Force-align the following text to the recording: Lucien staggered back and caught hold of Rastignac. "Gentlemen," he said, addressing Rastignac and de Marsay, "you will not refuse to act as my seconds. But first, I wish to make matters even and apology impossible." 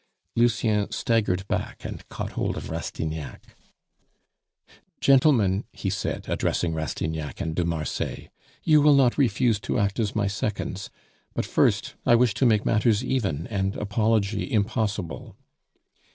Lucien 0.35 0.89
staggered 0.89 1.47
back 1.47 1.85
and 1.85 2.09
caught 2.09 2.31
hold 2.31 2.57
of 2.57 2.71
Rastignac. 2.71 3.43
"Gentlemen," 4.99 5.65
he 5.73 5.91
said, 5.91 6.27
addressing 6.27 6.73
Rastignac 6.73 7.39
and 7.39 7.53
de 7.55 7.63
Marsay, 7.63 8.31
"you 8.63 8.81
will 8.81 8.95
not 8.95 9.15
refuse 9.19 9.59
to 9.59 9.77
act 9.77 9.99
as 9.99 10.15
my 10.15 10.25
seconds. 10.25 10.89
But 11.35 11.45
first, 11.45 11.93
I 12.03 12.15
wish 12.15 12.33
to 12.33 12.47
make 12.47 12.65
matters 12.65 13.03
even 13.05 13.45
and 13.45 13.75
apology 13.75 14.51
impossible." 14.51 15.37